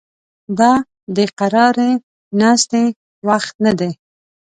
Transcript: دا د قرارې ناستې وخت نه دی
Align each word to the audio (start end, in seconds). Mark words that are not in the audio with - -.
دا 0.59 0.73
د 1.15 1.17
قرارې 1.39 1.91
ناستې 2.39 2.83
وخت 3.27 3.55
نه 3.65 3.73
دی 3.79 3.91